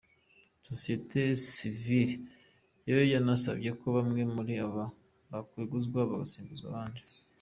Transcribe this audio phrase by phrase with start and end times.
[0.67, 1.19] Sosiyete
[1.51, 2.15] Sivili
[2.89, 4.83] yo yanasabye ko bamwe muri bo
[5.31, 7.01] bakweguzwa bagasimbuzwa abandi.